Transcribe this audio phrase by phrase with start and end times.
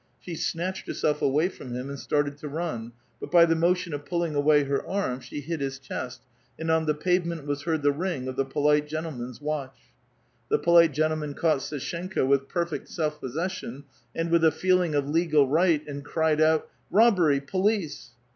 [0.19, 4.03] She snatched herself away from him and started to run; but by the motion of
[4.03, 6.23] pulling away her arm, she hit his chest,
[6.57, 9.77] and on the pavement was heard the ring of the polite gentleman's watch.
[10.49, 13.83] The polite gentleman caught S&shenka with perfect self possession,
[14.15, 17.39] and with a feeling of legal right, and cried out, "Robbery!
[17.39, 18.13] police!"